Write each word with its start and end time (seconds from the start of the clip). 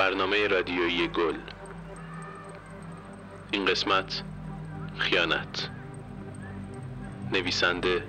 برنامه 0.00 0.46
رادیویی 0.46 1.08
گل. 1.08 1.38
این 3.50 3.64
قسمت 3.64 4.22
خیانت. 4.98 5.70
نویسنده 7.32 8.04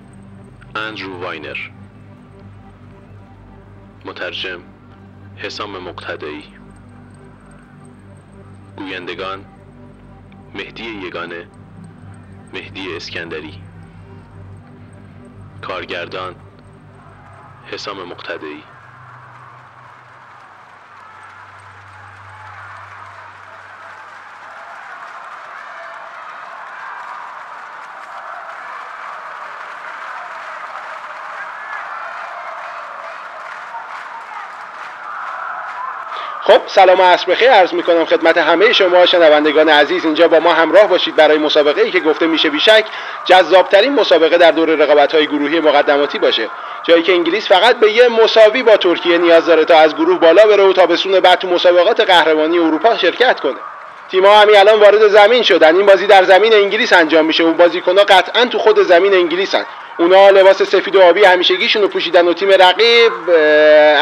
اندرو 0.75 1.19
واینر. 1.19 1.57
مترجم 4.05 4.61
حسام 5.35 5.77
مقتدایی 5.77 6.43
گویندگان 8.77 9.45
مهدی 10.55 10.83
یگانه 10.83 11.47
مهدی 12.53 12.95
اسکندری. 12.95 13.63
کارگردان 15.61 16.35
حسام 17.71 18.03
مقتدایی 18.03 18.63
خب 36.51 36.61
سلام 36.67 36.99
و 36.99 37.03
عصر 37.03 37.25
بخیر 37.31 37.51
عرض 37.51 37.73
می 37.73 37.83
کنم 37.83 38.05
خدمت 38.05 38.37
همه 38.37 38.73
شما 38.73 39.05
شنوندگان 39.05 39.69
عزیز. 39.69 40.05
اینجا 40.05 40.27
با 40.27 40.39
ما 40.39 40.53
همراه 40.53 40.87
باشید 40.87 41.15
برای 41.15 41.37
مسابقه 41.37 41.81
ای 41.81 41.91
که 41.91 41.99
گفته 41.99 42.27
میشه 42.27 42.49
بیشک 42.49 42.85
جذابترین 43.25 43.93
مسابقه 43.93 44.37
در 44.37 44.51
دور 44.51 44.69
رقابت 44.69 45.15
های 45.15 45.27
گروهی 45.27 45.59
مقدماتی 45.59 46.19
باشه. 46.19 46.49
جایی 46.83 47.03
که 47.03 47.11
انگلیس 47.11 47.47
فقط 47.47 47.75
به 47.75 47.91
یه 47.91 48.07
مساوی 48.07 48.63
با 48.63 48.77
ترکیه 48.77 49.17
نیاز 49.17 49.45
داره 49.45 49.65
تا 49.65 49.77
از 49.77 49.95
گروه 49.95 50.19
بالا 50.19 50.45
بره 50.45 50.63
و 50.63 50.73
تابستون 50.73 51.19
بعد 51.19 51.39
تو 51.39 51.47
مسابقات 51.47 51.99
قهرمانی 51.99 52.59
اروپا 52.59 52.97
شرکت 52.97 53.39
کنه. 53.39 53.59
تیم‌ها 54.11 54.39
همین 54.39 54.57
الان 54.57 54.79
وارد 54.79 55.07
زمین 55.07 55.43
شدن. 55.43 55.75
این 55.75 55.85
بازی 55.85 56.07
در 56.07 56.23
زمین 56.23 56.53
انگلیس 56.53 56.93
انجام 56.93 57.25
میشه. 57.25 57.43
و 57.43 57.53
بازیکن‌ها 57.53 58.03
قطعا 58.03 58.45
تو 58.45 58.57
خود 58.57 58.83
زمین 58.83 59.13
انگلیسن. 59.13 59.65
اونا 59.97 60.29
لباس 60.29 60.63
سفید 60.63 60.95
و 60.95 61.01
آبی 61.01 61.23
همیشگیشون 61.23 61.81
رو 61.81 61.87
پوشیدن 61.87 62.27
و 62.27 62.33
تیم 62.33 62.49
رقیب 62.49 63.11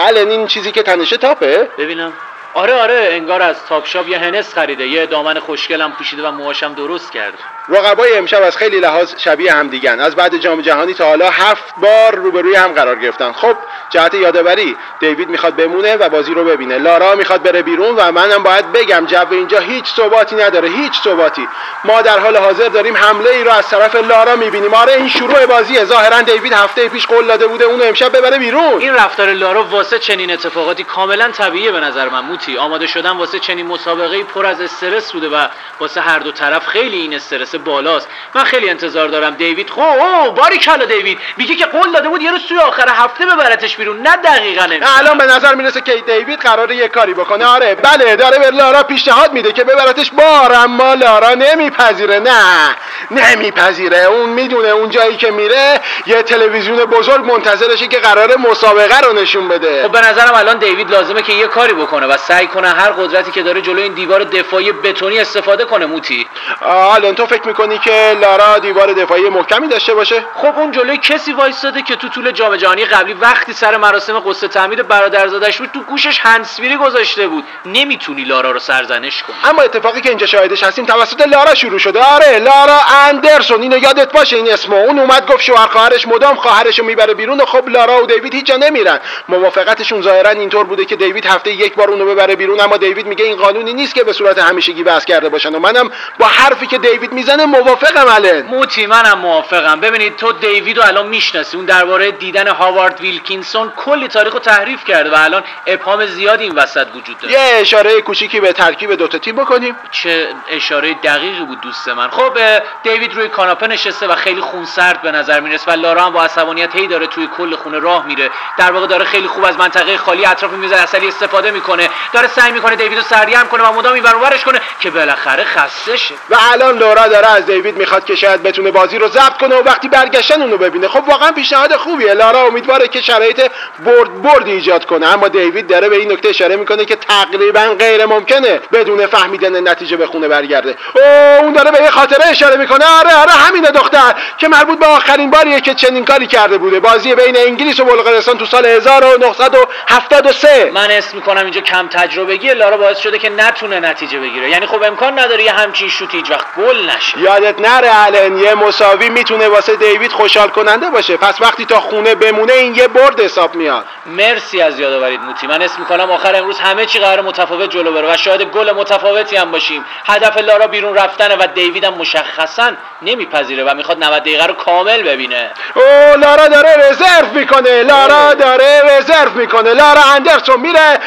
الان 0.07 0.29
این 0.29 0.47
چیزی 0.47 0.71
که 0.71 0.83
تنشه 0.83 1.17
تاپه. 1.17 1.67
ببینم. 1.77 2.13
آره 2.53 2.73
آره 2.73 3.09
انگار 3.11 3.41
از 3.41 3.65
تاپ 3.65 3.85
شاپ 3.85 4.07
یه 4.07 4.19
هنس 4.19 4.53
خریده. 4.53 4.87
یه 4.87 5.05
دامن 5.05 5.39
خوشگلم 5.39 5.91
پوشیده 5.91 6.27
و 6.27 6.31
موهاشم 6.31 6.73
درست 6.73 7.11
کرد. 7.11 7.33
رقبای 7.69 8.17
امشب 8.17 8.43
از 8.43 8.57
خیلی 8.57 8.79
لحاظ 8.79 9.13
شبیه 9.17 9.53
هم 9.53 9.67
دیگن 9.67 9.99
از 9.99 10.15
بعد 10.15 10.37
جام 10.37 10.61
جهانی 10.61 10.93
تا 10.93 11.05
حالا 11.05 11.29
هفت 11.29 11.73
بار 11.77 12.15
روبروی 12.15 12.55
هم 12.55 12.71
قرار 12.73 12.99
گرفتن. 12.99 13.31
خب 13.31 13.55
جهت 13.89 14.13
یادآوری. 14.13 14.77
دیوید 14.99 15.29
می‌خواد 15.29 15.55
بمونه 15.55 15.95
و 15.95 16.09
بازی 16.09 16.33
رو 16.33 16.45
ببینه. 16.45 16.77
لارا 16.77 17.15
می‌خواد 17.15 17.43
بره 17.43 17.61
بیرون 17.61 17.95
و 17.95 18.11
منم 18.11 18.43
باید 18.43 18.71
بگم 18.71 19.05
جو 19.05 19.25
اینجا 19.31 19.59
هیچ 19.59 19.85
ثباتی 19.85 20.35
نداره. 20.35 20.69
هیچ 20.69 20.93
ثباتی. 21.03 21.47
ما 21.83 22.01
در 22.01 22.19
حال 22.19 22.37
حاضر 22.37 22.67
داریم 22.67 22.97
حمله 22.97 23.29
ای 23.29 23.43
رو 23.43 23.51
از 23.51 23.69
طرف 23.69 23.95
لارا 23.95 24.35
می‌بینیم. 24.35 24.73
آره 24.73 24.93
این 24.93 25.09
شروع 25.09 25.45
بازیه 25.45 25.85
ظاهرا 25.85 26.21
دیوید 26.21 26.53
هفته 26.53 26.89
پیش 26.89 27.05
قول 27.05 27.27
داده 27.27 27.47
بوده 27.47 27.65
اونو 27.65 27.83
امشب 27.83 28.17
ببره 28.17 28.37
بیرون. 28.37 28.79
این 28.79 28.93
رفتار 28.93 29.33
لارا 29.33 29.63
واسه 29.63 29.99
چنین 29.99 30.31
اتفاقاتی 30.31 30.83
کاملا 30.83 31.31
طبیعیه 31.31 31.71
به 31.71 31.79
نظر 31.79 32.09
من. 32.09 32.38
موتی 32.39 32.57
آماده 32.57 32.87
شدن 32.87 33.09
واسه 33.09 33.39
چنین 33.39 33.67
مسابقه 33.67 34.23
پر 34.23 34.45
از 34.45 34.61
استرس 34.61 35.11
بوده 35.11 35.29
و 35.29 35.47
واسه 35.79 36.01
هر 36.01 36.19
دو 36.19 36.31
طرف 36.31 36.67
خیلی 36.67 36.97
این 36.97 37.13
استرس 37.13 37.55
بالاست. 37.55 38.07
من 38.35 38.43
خیلی 38.43 38.69
انتظار 38.69 39.07
دارم 39.07 39.35
دیوید. 39.35 39.69
خب 39.69 39.79
اوه 39.79 40.29
باری 40.35 40.57
کلا 40.57 40.85
دیوید. 40.85 41.19
میگه 41.37 41.55
که 41.55 41.65
قول 41.65 41.91
داده 41.91 42.09
بود 42.09 42.21
یه 42.21 42.31
روز 42.31 42.41
توی 42.45 42.57
آخر 42.57 42.89
هفته 42.89 43.25
ببرتش 43.25 43.77
بیرون. 43.77 44.01
نه 44.01 44.15
دقیقا. 44.15 44.67
الان 44.99 45.17
به 45.17 45.25
نظر 45.25 45.55
می‌رسه 45.55 45.81
که 45.81 45.95
دیوید 45.95 46.39
قراره 46.39 46.75
یه 46.75 46.87
کاری 46.87 47.13
بکنه. 47.13 47.45
آره 47.45 47.75
بله 47.75 48.15
داره 48.15 48.39
به 48.39 48.49
لارا 48.49 48.83
پیشنهاد 48.83 49.33
میده 49.33 49.51
که 49.51 49.63
ببرتش 49.63 50.11
بار 50.11 50.53
اما 50.53 50.93
لارا 50.93 51.33
نمیپذیره. 51.33 52.19
نه 52.19 52.75
نمیپذیره. 53.11 53.97
اون 53.97 54.29
می‌دونه 54.29 54.67
اون 54.67 54.89
جایی 54.89 55.17
که 55.17 55.31
میره 55.31 55.79
یه 56.05 56.23
تلویزیون 56.23 56.77
بزرگ 56.77 57.31
منتظرشه 57.31 57.87
که 57.87 57.99
قراره 57.99 58.35
مسابقه 58.49 58.99
رو 58.99 59.13
نشون 59.13 59.47
بده. 59.47 59.83
خب 59.83 59.91
به 59.91 60.01
نظرم 60.01 60.35
الان 60.35 60.57
دیوید 60.57 60.91
لازمه 60.91 61.21
که 61.21 61.33
یه 61.33 61.47
کاری 61.47 61.73
بکنه 61.73 62.07
و 62.07 62.17
سعی 62.29 62.47
کنه 62.47 62.67
هر 62.67 62.91
قدرتی 62.91 63.31
که 63.31 63.43
داره 63.43 63.61
جلوی 63.61 63.83
این 63.83 63.93
دیوار 63.93 64.23
دفاعی 64.23 64.71
بتونی 64.71 65.19
استفاده 65.19 65.65
کنه 65.65 65.85
موتی. 65.85 66.27
الان 66.61 67.15
تو 67.15 67.25
فکر 67.25 67.47
می‌کنی 67.47 67.77
که 67.77 68.17
لارا 68.21 68.59
دیوار 68.59 68.93
دفاعی 68.93 69.29
محکمی 69.29 69.67
داشته 69.67 69.93
باشه؟ 69.93 70.23
خب 70.35 70.59
اون 70.59 70.71
جلوی 70.71 70.97
کسی 70.97 71.33
وایستاده 71.33 71.81
که 71.81 71.95
تو 71.95 72.09
طول 72.09 72.31
جام 72.31 72.55
جهانی 72.55 72.85
قبلی 72.85 73.13
وقتی 73.13 73.53
سر 73.53 73.77
مراسم 73.77 74.19
قصه 74.19 74.47
تعمیر 74.47 74.83
برادرزادش 74.83 75.57
بود 75.57 75.69
تو 75.73 75.79
گوشش 75.79 76.19
هنسفیری 76.23 76.77
گذاشته 76.77 77.27
بود. 77.27 77.43
نمی‌تونی 77.65 78.23
لارا 78.23 78.51
رو 78.51 78.59
سرزنش 78.59 79.23
کنی. 79.23 79.35
اما 79.43 79.61
اتفاقی 79.61 80.01
که 80.01 80.09
اینجا 80.09 80.25
شاهدش 80.25 80.63
هستیم 80.63 80.85
توسط 80.85 81.27
لارا 81.27 81.55
شروع 81.55 81.79
شده. 81.79 81.99
آره 81.99 82.39
لارا 82.39 82.79
اندرسون 83.07 83.61
اینو 83.61 83.77
یادت 83.77 84.11
باشه 84.11 84.35
این 84.35 84.53
اسمو. 84.53 84.75
اون 84.75 84.99
اومد 84.99 85.31
گفت 85.31 85.41
شوهر 85.43 85.67
خواهرش 85.67 86.07
مدام 86.07 86.35
خواهرشو 86.35 86.83
می‌بره 86.83 87.13
بیرون 87.13 87.41
و 87.41 87.45
خب 87.45 87.69
لارا 87.69 88.03
و 88.03 88.05
دیوید 88.05 88.33
هیچ 88.33 88.45
جا 88.45 88.55
نمیرن. 88.55 88.99
موافقتشون 89.29 90.01
ظاهرا 90.01 90.29
اینطور 90.29 90.63
بوده 90.63 90.85
که 90.85 90.95
دیوید 90.95 91.25
هفته 91.25 91.51
یک 91.51 91.75
بار 91.75 91.89
اونو 91.89 92.18
ببره 92.19 92.35
بیرون 92.35 92.59
اما 92.59 92.77
دیوید 92.77 93.05
میگه 93.05 93.25
این 93.25 93.35
قانونی 93.35 93.73
نیست 93.73 93.95
که 93.95 94.03
به 94.03 94.13
صورت 94.13 94.39
همیشگی 94.39 94.83
بحث 94.83 95.05
کرده 95.05 95.29
باشن. 95.29 95.55
و 95.55 95.59
منم 95.59 95.91
با 96.19 96.25
حرفی 96.25 96.67
که 96.67 96.77
دیوید 96.77 97.11
می‌زنه 97.11 97.45
موافقم 97.45 98.07
الان. 98.07 98.41
موتی 98.41 98.85
منم 98.85 99.19
موافقم. 99.19 99.79
ببینید 99.79 100.15
تو 100.15 100.31
دیوید 100.31 100.77
رو 100.77 100.83
الان 100.83 101.07
می‌شناسی. 101.07 101.57
اون 101.57 101.65
درباره 101.65 102.11
دیدن 102.11 102.47
هاوارد 102.47 103.01
ویلکینسون 103.01 103.73
کلی 103.77 104.07
تاریخ 104.07 104.33
رو 104.33 104.39
تحریف 104.39 104.85
کرده 104.85 105.09
و 105.09 105.15
الان 105.17 105.43
ابهام 105.67 106.05
زیادی 106.05 106.43
این 106.43 106.55
وسط 106.55 106.87
وجود 106.95 107.17
داره. 107.17 107.33
یه 107.33 107.39
اشاره 107.39 108.01
کوچیکی 108.01 108.39
به 108.39 108.53
ترکیب 108.53 108.93
دوتا 108.93 109.17
تیم 109.17 109.35
بکنیم. 109.35 109.75
چه 109.91 110.27
اشاره 110.49 110.93
دقیقی 110.93 111.45
بود 111.45 111.61
دوست 111.61 111.89
من. 111.89 112.09
خب 112.09 112.37
دیوید 112.83 113.13
روی 113.13 113.27
کاناپه 113.27 113.67
نشسته 113.67 114.07
و 114.07 114.15
خیلی 114.15 114.41
خونسرد 114.41 115.01
به 115.01 115.11
نظر 115.11 115.39
می‌رسه 115.39 115.71
و 115.71 115.75
لارا 115.75 116.01
هم 116.01 116.13
با 116.13 116.23
عصبانیت 116.23 116.75
هی 116.75 116.87
داره 116.87 117.07
توی 117.07 117.29
کل 117.37 117.55
خونه 117.55 117.79
راه 117.79 118.05
میره. 118.05 118.29
در 118.57 118.71
واقع 118.71 118.87
داره 118.87 119.05
خیلی 119.05 119.27
خوب 119.27 119.45
از 119.45 119.57
منطقه 119.57 119.97
خالی 119.97 120.25
اطراف 120.25 120.51
میز 120.51 120.71
اصلی 120.71 121.07
استفاده 121.07 121.51
می‌کنه. 121.51 121.89
داره 122.13 122.27
سعی 122.27 122.51
می‌کنه 122.51 122.75
دیوید 122.75 122.97
رو 122.97 123.03
سرگرم 123.03 123.47
کنه 123.47 123.63
و 123.63 123.73
مدام 123.73 123.93
این 123.93 124.03
کنه 124.45 124.61
که 124.79 124.89
بالاخره 124.89 125.43
خسته 125.43 125.97
شه. 125.97 126.13
و 126.29 126.37
الان 126.53 126.77
لورا 126.77 127.07
داره 127.07 127.27
از 127.27 127.45
دیوید 127.45 127.77
می‌خواد 127.77 128.05
که 128.05 128.15
شاید 128.15 128.43
بتونه 128.43 128.71
بازی 128.71 128.97
رو 128.97 129.07
ضبط 129.07 129.37
کنه 129.37 129.55
و 129.55 129.63
وقتی 129.63 129.87
برگشتن 129.87 130.41
اونو 130.41 130.57
ببینه. 130.57 130.87
خب 130.87 131.03
واقعا 131.07 131.31
پیشنهاد 131.31 131.75
خوبیه. 131.75 132.13
لارا 132.13 132.41
امیدواره 132.41 132.87
که 132.87 133.01
شرایط 133.01 133.51
برد 133.85 134.21
برد 134.21 134.47
ایجاد 134.47 134.85
کنه. 134.85 135.13
اما 135.13 135.27
دیوید 135.27 135.67
داره 135.67 135.89
به 135.89 135.95
این 135.95 136.11
نکته 136.11 136.29
اشاره 136.29 136.55
می‌کنه 136.55 136.85
که 136.85 136.95
تقریبا 136.95 137.75
غیر 137.79 138.05
ممکنه 138.05 138.61
بدون 138.73 139.05
فهمیدن 139.05 139.69
نتیجه 139.69 139.97
به 139.97 140.07
خونه 140.07 140.27
برگرده. 140.27 140.77
او 140.95 141.43
اون 141.43 141.53
داره 141.53 141.71
به 141.71 141.81
یه 141.81 141.91
خاطره 141.91 142.27
اشاره 142.27 142.55
می‌کنه. 142.55 142.85
آره 142.99 143.15
آره 143.15 143.31
همین 143.31 143.63
دختر 143.63 144.15
که 144.37 144.47
مربوط 144.47 144.79
به 144.79 144.85
آخرین 144.85 145.29
باریه 145.29 145.61
که 145.61 145.73
چنین 145.73 146.05
کاری 146.05 146.27
کرده 146.27 146.57
بوده. 146.57 146.79
بازی 146.79 147.15
بین 147.15 147.37
انگلیس 147.37 147.79
و 147.79 147.85
بلغارستان 147.85 148.37
تو 148.37 148.45
سال 148.45 148.65
1973 148.65 150.71
من 150.73 150.91
اسم 150.91 151.17
می‌کنم 151.17 151.43
اینجا 151.43 151.61
کم 151.61 151.87
تجربگی 151.99 152.53
لارا 152.53 152.77
باعث 152.77 152.99
شده 152.99 153.17
که 153.17 153.29
نتونه 153.29 153.79
نتیجه 153.79 154.19
بگیره. 154.19 154.49
یعنی 154.49 154.65
خب 154.65 154.83
امکان 154.83 155.19
نداره 155.19 155.43
یه 155.43 155.51
همچین 155.51 155.89
شوت 155.89 156.15
هیچ 156.15 156.31
وقت 156.31 156.45
گل 156.57 156.89
نشه. 156.89 157.19
یادت 157.19 157.59
نره 157.59 157.89
الان 157.93 158.37
یه 158.37 158.53
مساوی 158.55 159.09
می‌تونه 159.09 159.47
واسه 159.47 159.75
دیوید 159.75 160.11
خوشحال 160.11 160.49
کننده 160.49 160.89
باشه. 160.89 161.17
پس 161.17 161.41
وقتی 161.41 161.65
تا 161.65 161.79
خونه 161.79 162.15
بمونه 162.15 162.53
این 162.53 162.75
یه 162.75 162.87
برد 162.87 163.21
حساب 163.21 163.55
میاد. 163.55 163.85
مرسی 164.05 164.61
از 164.61 164.79
یادآوریت 164.79 165.19
موتی. 165.19 165.47
من 165.47 165.61
اسم 165.61 165.79
می‌کنم 165.79 166.11
آخر 166.11 166.35
امروز 166.35 166.59
همه 166.59 166.85
چی 166.85 166.99
قرار 166.99 167.21
متفاوت 167.21 167.69
جلو 167.69 167.93
بره 167.93 168.13
و 168.13 168.17
شاید 168.17 168.41
گل 168.41 168.71
متفاوتی 168.71 169.35
هم 169.35 169.51
باشیم. 169.51 169.85
هدف 170.05 170.37
لارا 170.37 170.67
بیرون 170.67 170.95
رفتنه 170.95 171.35
و 171.35 171.47
دیوید 171.55 171.83
هم 171.83 171.93
مشخصا 171.93 172.71
نمیپذیره 173.01 173.63
و 173.63 173.73
می‌خواد 173.73 174.03
90 174.03 174.21
دقیقه 174.21 174.45
رو 174.45 174.53
کامل 174.53 175.03
ببینه. 175.03 175.51
او 175.75 176.17
لارا 176.17 176.47
داره 176.47 176.89
رزرو 176.89 177.27
می‌کنه. 177.33 177.83
لارا 177.83 178.33
داره 178.33 178.81
رزرو 178.85 179.31
می‌کنه. 179.35 179.73
لارا 179.73 180.01
اندرسون 180.15 180.59
میره. 180.59 180.99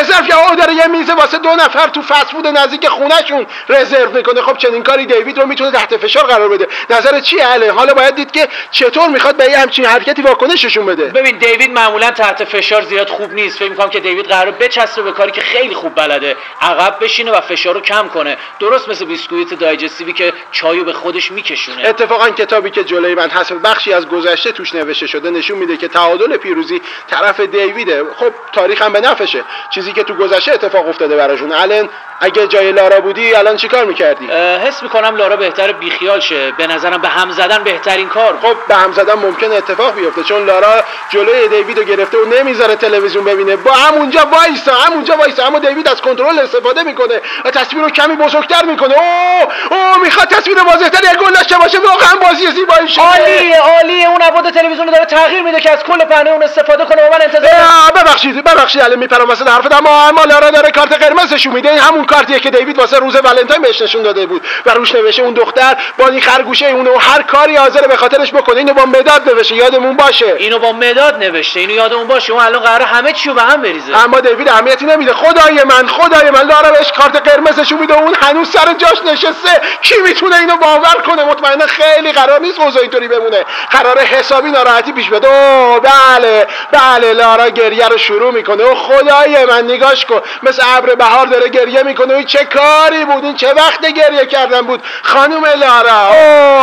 رزرو 0.00 0.27
او 0.32 0.54
داره 0.54 0.74
یه 0.74 0.86
میزه 0.86 1.14
واسه 1.14 1.38
دو 1.38 1.48
نفر 1.48 1.88
تو 1.88 2.02
فسفود 2.02 2.46
نزدیک 2.46 2.88
خونهشون 2.88 3.46
رزرو 3.68 4.10
می‌کنه. 4.10 4.42
خب 4.42 4.56
چنین 4.56 4.82
کاری 4.82 5.06
دیوید 5.06 5.38
رو 5.38 5.46
می‌تونه 5.46 5.70
تحت 5.70 5.96
فشار 5.96 6.24
قرار 6.24 6.48
بده. 6.48 6.68
نظر 6.90 7.20
چی 7.20 7.40
اله؟ 7.40 7.72
حالا 7.72 7.94
باید 7.94 8.14
دید 8.14 8.30
که 8.30 8.48
چطور 8.70 9.08
می‌خواد 9.08 9.36
به 9.36 9.44
یه 9.44 9.58
همچین 9.58 9.84
حرکتی 9.84 10.22
واکنششون 10.22 10.86
بده. 10.86 11.04
ببین 11.04 11.38
دیوید 11.38 11.72
معمولا 11.72 12.10
تحت 12.10 12.44
فشار 12.44 12.82
زیاد 12.82 13.08
خوب 13.08 13.32
نیست. 13.32 13.58
فکر 13.58 13.70
می‌کنم 13.70 13.90
که 13.90 14.00
دیوید 14.00 14.26
قرار 14.26 14.50
بچسبه 14.50 15.02
به 15.02 15.12
کاری 15.12 15.30
که 15.30 15.40
خیلی 15.40 15.74
خوب 15.74 15.94
بلده. 15.94 16.36
عقب 16.60 16.96
بشینه 17.00 17.30
و 17.30 17.40
فشار 17.40 17.74
رو 17.74 17.80
کم 17.80 18.08
کنه. 18.08 18.36
درست 18.60 18.88
مثل 18.88 19.04
بیسکویت 19.04 19.54
دایجستیوی 19.54 20.12
که 20.12 20.32
چایو 20.52 20.84
به 20.84 20.92
خودش 20.92 21.32
میکشونه. 21.32 21.88
اتفاقا 21.88 22.30
کتابی 22.30 22.70
که 22.70 22.84
جلوی 22.84 23.14
من 23.14 23.30
هست 23.30 23.52
بخشی 23.52 23.92
از 23.92 24.08
گذشته 24.08 24.52
توش 24.52 24.74
نوشته 24.74 25.06
شده 25.06 25.30
نشون 25.30 25.58
میده 25.58 25.76
که 25.76 25.88
تعادل 25.88 26.36
پیروزی 26.36 26.82
طرف 27.10 27.40
دیویده. 27.40 28.04
خب 28.16 28.32
تاریخ 28.52 28.82
هم 28.82 28.92
به 28.92 29.00
نفشه 29.00 29.44
چیزی 29.70 29.92
که 29.92 30.02
تو 30.02 30.14
گذشته 30.18 30.52
اتفاق 30.52 30.88
افتاده 30.88 31.16
براشون. 31.16 31.52
الان 31.52 31.88
اگه 32.20 32.46
جای 32.46 32.72
لارا 32.72 33.00
بودی 33.00 33.34
الان 33.34 33.56
چیکار 33.56 33.84
می‌کردی؟ 33.84 34.30
حس 34.66 34.82
می‌کنم 34.82 35.16
لارا 35.16 35.36
بهتر 35.36 35.72
بیخیال 35.72 36.20
شه. 36.20 36.52
به 36.52 36.66
نظرم 36.66 37.00
به 37.00 37.08
هم 37.08 37.30
زدن 37.30 37.64
بهترین 37.64 38.08
کار 38.08 38.38
خب 38.42 38.56
به 38.68 38.74
هم 38.74 38.92
زدن 38.92 39.14
ممکن 39.14 39.52
اتفاق 39.52 39.94
بیفته 39.94 40.22
چون 40.22 40.46
لارا 40.46 40.82
جلوی 41.10 41.48
دیوید 41.48 41.78
رو 41.78 41.84
گرفته 41.84 42.18
و 42.18 42.24
نمی‌ذاره 42.24 42.76
تلویزیون 42.76 43.24
ببینه. 43.24 43.56
با 43.56 43.72
همونجا 43.72 44.20
وایسا 44.32 44.74
همونجا 44.74 45.16
وایسا. 45.16 45.46
اما 45.46 45.58
دیوید 45.58 45.88
از 45.88 46.00
کنترل 46.00 46.38
استفاده 46.38 46.82
می‌کنه 46.82 47.20
و 47.44 47.50
تصویر 47.50 47.82
رو 47.82 47.90
کمی 47.90 48.16
بزرگتر 48.16 48.64
می‌کنه. 48.64 48.94
اوه 48.94 49.48
اوه 49.70 49.98
می‌خواد 50.02 50.28
تصویر 50.28 50.58
واضحتر 50.62 51.12
یک 51.12 51.18
گل 51.18 51.32
داشته 51.32 51.58
باشه. 51.58 51.78
واقعا 51.78 52.14
بازی 52.28 52.46
زیبایی 52.46 52.88
شده. 52.88 53.04
عالیه 53.04 53.60
عالیه. 53.60 54.08
اون 54.08 54.22
ابعاد 54.22 54.50
تلویزیون 54.50 54.86
رو 54.86 54.92
داره 54.92 55.04
تغییر 55.04 55.42
میده 55.42 55.60
که 55.60 55.70
از 55.70 55.82
کل 55.84 56.04
پهنه 56.04 56.30
اون 56.30 56.42
استفاده 56.42 56.84
کنه. 56.84 57.02
و 57.02 57.12
من 57.12 57.22
انتظار 57.22 57.50
ببخشید 57.96 58.44
ببخشید 58.44 58.82
الان 58.82 58.98
میپرم 58.98 59.28
واسه 59.28 59.44
حرفت 59.44 59.72
اما 59.72 60.08
اما 60.08 60.24
لارا 60.24 60.50
داره 60.50 60.70
کارت 60.70 60.92
قرمزشو 60.92 61.50
میده. 61.50 61.70
این 61.70 61.78
همون 61.78 62.04
کارتیه 62.08 62.40
که 62.40 62.50
دیوید 62.50 62.78
واسه 62.78 62.98
روز 62.98 63.16
ولنتاین 63.16 63.62
بهش 63.62 63.82
نشون 63.82 64.02
داده 64.02 64.26
بود 64.26 64.46
و 64.66 64.70
روش 64.70 64.94
نوشته 64.94 65.22
اون 65.22 65.34
دختر 65.34 65.76
با 65.98 66.08
این 66.08 66.20
خرگوشه 66.20 66.66
اونو 66.66 66.98
هر 66.98 67.22
کاری 67.22 67.56
حاضر 67.56 67.86
به 67.86 67.96
خاطرش 67.96 68.32
بکنه 68.32 68.56
اینو 68.58 68.74
با 68.74 68.84
مداد 68.84 69.28
نوشته 69.28 69.54
یادمون 69.54 69.96
باشه. 69.96 70.34
اینو 70.38 70.58
با 70.58 70.72
مداد 70.72 71.24
نوشته 71.24 71.60
اینو 71.60 71.72
یادمون 71.72 72.06
باشه 72.06 72.32
اون 72.32 72.42
الان 72.42 72.62
قراره 72.62 72.84
همه 72.84 73.12
چیو 73.12 73.34
به 73.34 73.42
هم 73.42 73.62
بریزه. 73.62 73.96
اما 74.04 74.20
دیوید 74.20 74.48
اهمیتی 74.48 74.86
نمیده. 74.86 75.12
خدای 75.12 75.64
من 75.64 75.86
خدای 75.86 76.30
من 76.30 76.42
لارا 76.42 76.70
بهش 76.70 76.92
کارت 76.92 77.28
قرمزشو 77.28 77.76
میده 77.76 77.94
اون 77.94 78.14
هنوز 78.22 78.50
سر 78.50 78.74
جاش 78.74 79.02
نشسته. 79.06 79.60
کی 79.82 79.94
می‌تونه 80.04 80.36
اینو 80.36 80.56
باور 80.56 81.02
کنه؟ 81.06 81.24
مطمئنا 81.24 81.66
خیلی 81.66 82.12
قرار 82.12 82.40
نیست 82.40 82.60
اوضاع 82.60 82.82
اینطوری 82.82 83.08
بمونه. 83.08 83.44
قرار 83.70 83.98
حسابی 83.98 84.50
ناراحتی 84.50 84.92
پیش 84.92 85.08
بیاد 85.10 85.26
اوه 85.26 85.80
بله 85.80 86.46
بله 86.72 87.12
لارا 87.12 87.48
گریه 87.48 87.88
رو 87.88 87.98
شروع 87.98 88.32
می‌کنه. 88.32 88.64
و 88.64 88.74
خدای 88.74 89.44
من 89.44 89.64
نگاش 89.64 90.04
کن. 90.04 90.20
مثل 90.42 90.62
ابر 90.76 90.94
بهار 90.94 91.26
داره 91.26 91.48
گریه 91.48 91.82
می‌کنه. 91.82 91.97
و 92.00 92.22
چه 92.22 92.44
کاری 92.44 93.04
بود؟ 93.04 93.24
این 93.24 93.36
چه 93.36 93.52
وقت 93.52 93.86
گریه 93.86 94.26
کردن 94.26 94.60
بود؟ 94.60 94.82
خانم 95.02 95.44
لارا. 95.44 96.08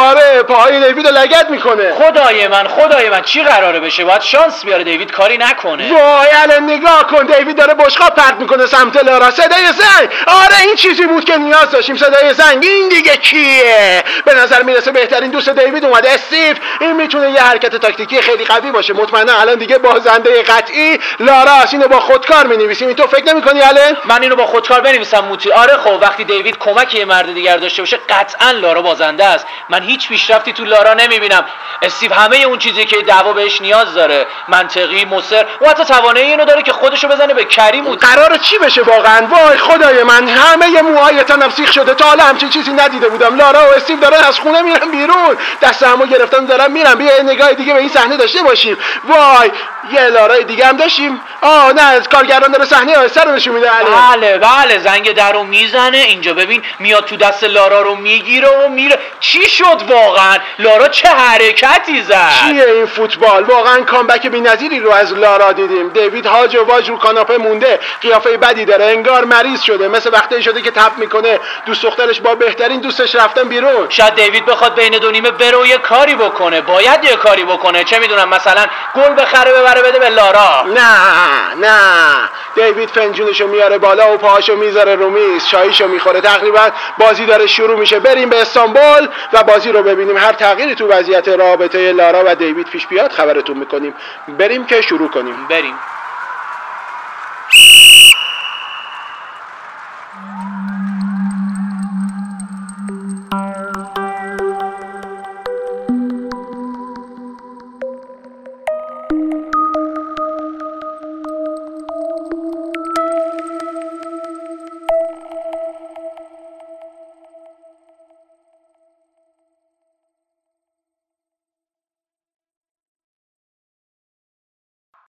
آره 0.10 0.44
پاهای 0.44 0.88
دیوید 0.88 1.08
لگد 1.08 1.50
می‌کنه. 1.50 1.94
خدای 1.94 2.48
من 2.48 2.68
خدای 2.68 3.10
من 3.10 3.22
چی 3.22 3.44
قراره 3.44 3.80
بشه؟ 3.80 4.06
باید 4.06 4.22
شانس 4.22 4.66
بیاره 4.66 4.84
دیوید 4.84 5.12
کاری 5.12 5.38
نکنه. 5.38 5.94
وای 5.94 6.30
الان 6.44 6.64
نگاه 6.64 7.08
کن 7.08 7.26
دیوید 7.26 7.56
داره 7.58 7.74
بشقاب 7.74 8.16
پرت 8.16 8.36
می‌کنه 8.40 8.66
سمت 8.66 9.04
لارا. 9.04 9.32
صدای 9.32 9.66
زنگ. 9.66 10.10
آره 10.28 10.62
این 10.66 10.76
چیزی 10.76 11.06
بود 11.06 11.26
که 11.26 11.38
نیاز 11.38 11.72
داشتیم. 11.72 11.98
صدای 11.98 12.34
زنگ. 12.34 12.64
این 12.64 12.90
دیگه 12.90 13.18
کیه؟ 13.18 14.04
به 14.26 14.34
نظر 14.34 14.64
می‌رسه 14.64 14.92
بهترین 14.92 15.32
دوست 15.32 15.50
دیوید 15.50 15.86
اومده. 15.86 16.12
استیو 16.12 16.56
این 16.80 16.92
می‌تونه 16.92 17.32
یه 17.32 17.42
حرکت 17.42 17.76
تاکتیکی 17.76 18.22
خیلی 18.22 18.46
قوی 18.46 18.72
باشه. 18.72 18.94
مطمئنا 18.94 19.40
الان 19.40 19.56
دیگه 19.56 19.78
بازنده 19.78 20.44
قطعی 20.44 21.00
لاراست 21.20 21.74
اینو 21.74 21.88
با 21.88 22.00
خودکار 22.00 22.48
می‌نویسیم. 22.48 22.88
این 22.88 22.96
تو 22.96 23.08
فکر 23.08 23.26
نمی‌کنی 23.26 23.62
الان؟ 23.62 23.98
من 24.06 24.22
اینو 24.22 24.36
با 24.36 24.46
خودکار 24.46 24.82
بنویسم. 24.82 25.25
موتی. 25.26 25.52
آره 25.52 25.78
خب 25.78 25.98
وقتی 26.02 26.24
دیوید 26.24 26.58
کمک 26.58 26.94
یه 26.96 27.06
مرد 27.06 27.34
دیگر 27.34 27.58
داشته 27.58 27.82
باشه 27.82 28.00
قطعا 28.10 28.52
لارا 28.52 28.82
بازنده 28.82 29.26
است. 29.26 29.48
من 29.70 29.84
هیچ 29.84 30.08
پیشرفتی 30.08 30.54
تو 30.54 30.66
لارا 30.66 30.94
نمی‌بینم. 30.94 31.46
استیو 31.82 32.14
همه 32.14 32.38
اون 32.38 32.60
چیزی 32.60 32.86
که 32.86 33.02
دعوا 33.02 33.34
بهش 33.34 33.62
نیاز 33.62 33.94
داره. 33.94 34.28
منطقی 34.48 35.06
مصر. 35.06 35.46
و 35.62 35.70
حتی 35.70 35.86
توانایی 35.86 36.26
اینو 36.26 36.46
داره 36.46 36.62
که 36.62 36.72
خودشو 36.74 37.08
بزنه 37.08 37.34
به 37.34 37.46
کریم. 37.46 37.84
موتی 37.84 38.08
قرار 38.08 38.38
چی 38.38 38.58
بشه 38.58 38.82
واقعا؟ 38.82 39.28
وای 39.28 39.58
خدای 39.58 40.04
من 40.04 40.28
همه 40.28 40.82
موهای 40.82 41.24
تنم 41.24 41.50
سیخ 41.50 41.72
شده. 41.72 41.94
تا 41.94 42.06
حالا 42.06 42.24
همچین 42.24 42.50
چیزی 42.50 42.72
ندیده 42.72 43.10
بودم. 43.10 43.36
لارا 43.36 43.60
و 43.60 43.76
استیو 43.76 44.00
دارن 44.00 44.24
از 44.24 44.40
خونه 44.40 44.62
میرن 44.62 44.92
بیرون. 44.92 45.38
دست 45.62 45.84
همو 45.84 46.06
گرفتن 46.06 46.46
دارن 46.46 46.72
میرن. 46.72 46.96
بیا 46.96 47.16
یه 47.16 47.24
نگاه 47.24 47.54
دیگه 47.54 47.74
به 47.74 47.80
این 47.80 47.90
صحنه 47.90 48.18
داشته 48.18 48.44
باشیم. 48.44 48.78
وای 49.04 49.52
یه 49.92 50.10
لارای 50.10 50.44
دیگه 50.44 50.66
هم 50.66 50.78
داشتیم. 50.78 51.22
آه 51.42 51.74
نه 51.74 52.00
کارگردان 52.00 52.52
داره 52.52 52.66
صحنه 52.66 52.94
رو 53.26 53.32
نشون 53.32 53.56
میده. 53.56 53.70
بله 54.14 54.38
بله 54.38 54.80
زنگ 54.80 55.15
در 55.16 55.34
رو 55.34 55.44
می‌زنه 55.44 55.98
اینجا 55.98 56.34
ببین 56.34 56.64
میاد 56.80 57.06
تو 57.06 57.16
دست 57.16 57.44
لارا 57.44 57.82
رو 57.82 57.96
می‌گیره 57.96 58.48
و 58.48 58.70
میره. 58.70 59.00
چی 59.20 59.50
شد 59.50 59.82
واقعا؟ 59.88 60.38
لارا 60.60 60.88
چه 60.88 61.10
حرکتی 61.10 62.02
زد؟ 62.02 62.32
چیه 62.40 62.66
این 62.66 62.86
فوتبال؟ 62.86 63.44
واقعا 63.44 63.84
کامبک 63.84 64.28
بی‌نظیری 64.28 64.80
رو 64.80 64.92
از 64.92 65.14
لارا 65.14 65.52
دیدیم. 65.52 65.90
دیوید 65.90 66.26
هاج 66.26 66.56
و 66.56 66.64
واج 66.64 66.90
رو 66.90 66.98
کاناپه 66.98 67.38
مونده. 67.38 67.80
قیافه 68.02 68.38
بدی 68.38 68.66
داره. 68.66 68.86
انگار 68.86 69.26
مریض 69.26 69.62
شده. 69.62 69.88
مثل 69.88 70.10
وقتی 70.14 70.44
شده 70.44 70.62
که 70.62 70.72
تپ 70.72 70.92
می‌کنه. 70.98 71.40
دوست 71.66 71.84
دخترش 71.84 72.22
با 72.22 72.36
بهترین 72.36 72.80
دوستش 72.80 73.16
رفتن 73.16 73.44
بیرون. 73.44 73.90
شاید 73.90 74.16
دیوید 74.16 74.46
بخواد 74.46 74.76
بین 74.76 74.92
دو 74.92 75.12
نیمه 75.12 75.32
بره 75.32 75.58
و 75.58 75.66
یه 75.66 75.78
کاری 75.78 76.16
بکنه. 76.16 76.62
باید 76.62 77.04
یه 77.04 77.16
کاری 77.16 77.44
بکنه. 77.44 77.84
چه 77.84 78.00
می‌دونم 78.00 78.30
مثلا 78.30 78.66
گل 78.96 79.24
بخره 79.24 79.52
ببره 79.52 79.82
بده 79.82 80.00
به 80.00 80.10
لارا. 80.10 80.66
نه 80.76 81.66
نه. 81.68 82.30
دیوید 82.56 82.90
فنجونشو 82.90 83.48
میاره 83.48 83.78
بالا 83.78 84.14
و 84.14 84.18
پاهاشو 84.18 84.56
می‌ذاره 84.56 84.96
میز 85.10 85.48
چاییشو 85.48 85.88
می‌خوره. 85.88 86.22
تقریبا 86.22 86.70
بازی 86.98 87.26
داره 87.26 87.48
شروع 87.48 87.80
میشه. 87.80 88.00
بریم 88.00 88.30
به 88.30 88.42
استانبول 88.42 89.08
و 89.34 89.44
بازی 89.44 89.72
رو 89.72 89.84
ببینیم. 89.84 90.18
هر 90.18 90.34
تغییری 90.34 90.76
تو 90.76 90.88
وضعیت 90.88 91.28
رابطه 91.28 91.92
لارا 91.92 92.24
و 92.26 92.36
دیوید 92.36 92.70
پیش 92.70 92.88
بیاد 92.88 93.12
خبرتون 93.12 93.58
می‌کنیم. 93.58 93.94
بریم 94.38 94.66
که 94.66 94.82
شروع 94.82 95.10
کنیم. 95.10 95.36
بریم. 95.50 95.74